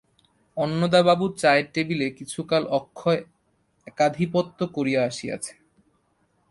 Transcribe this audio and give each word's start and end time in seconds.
অন্নদাবাবুর 0.57 1.31
চায়ের 1.37 1.67
টেবিলে 1.73 2.07
কিছুকাল 2.19 2.63
অক্ষয় 2.79 3.19
একাধিপত্য 3.87 4.59
করিয়া 4.75 5.01
আসিয়াছে। 5.09 5.53